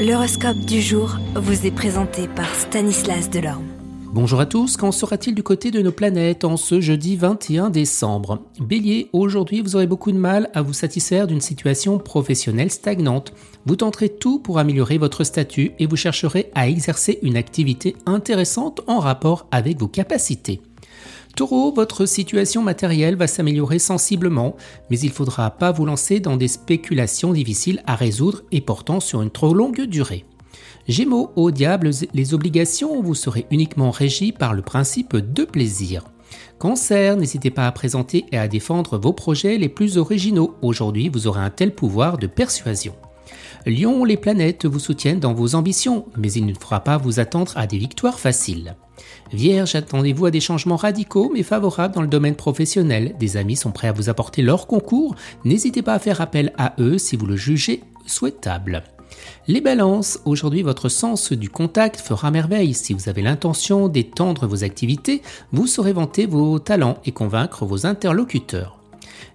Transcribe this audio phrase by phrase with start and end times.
[0.00, 3.66] L'horoscope du jour vous est présenté par Stanislas Delorme.
[4.06, 8.38] Bonjour à tous, qu'en sera-t-il du côté de nos planètes en ce jeudi 21 décembre?
[8.58, 13.34] Bélier, aujourd'hui vous aurez beaucoup de mal à vous satisfaire d'une situation professionnelle stagnante.
[13.66, 18.80] Vous tenterez tout pour améliorer votre statut et vous chercherez à exercer une activité intéressante
[18.86, 20.62] en rapport avec vos capacités.
[21.40, 24.56] Taureau, votre situation matérielle va s'améliorer sensiblement,
[24.90, 29.00] mais il ne faudra pas vous lancer dans des spéculations difficiles à résoudre et portant
[29.00, 30.26] sur une trop longue durée.
[30.86, 36.04] Gémeaux, au diable, les obligations, vous serez uniquement régi par le principe de plaisir.
[36.58, 40.56] Cancer, n'hésitez pas à présenter et à défendre vos projets les plus originaux.
[40.60, 42.92] Aujourd'hui, vous aurez un tel pouvoir de persuasion.
[43.66, 47.52] Lion, les planètes vous soutiennent dans vos ambitions, mais il ne fera pas vous attendre
[47.56, 48.74] à des victoires faciles.
[49.32, 53.14] Vierge, attendez-vous à des changements radicaux mais favorables dans le domaine professionnel.
[53.18, 55.14] Des amis sont prêts à vous apporter leur concours.
[55.44, 58.82] N'hésitez pas à faire appel à eux si vous le jugez souhaitable.
[59.48, 62.74] Les balances, aujourd'hui votre sens du contact fera merveille.
[62.74, 65.22] Si vous avez l'intention d'étendre vos activités,
[65.52, 68.79] vous saurez vanter vos talents et convaincre vos interlocuteurs.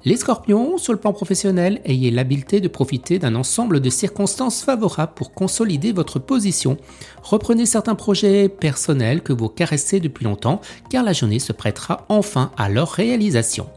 [0.03, 5.13] Les scorpions, sur le plan professionnel, ayez l'habileté de profiter d'un ensemble de circonstances favorables
[5.15, 6.77] pour consolider votre position.
[7.23, 12.51] Reprenez certains projets personnels que vous caressez depuis longtemps, car la journée se prêtera enfin
[12.57, 13.67] à leur réalisation.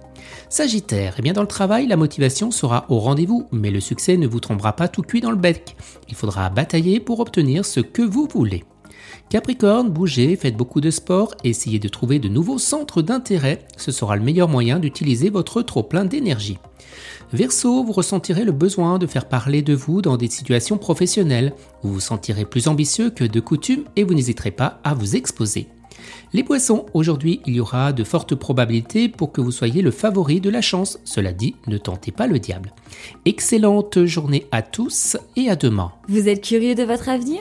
[0.50, 4.26] Sagittaire, eh bien dans le travail, la motivation sera au rendez-vous, mais le succès ne
[4.26, 5.76] vous tombera pas tout cuit dans le bec.
[6.08, 8.64] Il faudra batailler pour obtenir ce que vous voulez.
[9.30, 14.16] Capricorne, bougez, faites beaucoup de sport, essayez de trouver de nouveaux centres d'intérêt, ce sera
[14.16, 16.58] le meilleur moyen d'utiliser votre trop plein d'énergie.
[17.32, 21.92] Verseau, vous ressentirez le besoin de faire parler de vous dans des situations professionnelles, vous
[21.92, 25.68] vous sentirez plus ambitieux que de coutume et vous n'hésiterez pas à vous exposer.
[26.32, 30.40] Les poissons, aujourd'hui il y aura de fortes probabilités pour que vous soyez le favori
[30.40, 30.98] de la chance.
[31.04, 32.72] Cela dit, ne tentez pas le diable.
[33.24, 35.92] Excellente journée à tous et à demain.
[36.08, 37.40] Vous êtes curieux de votre avenir?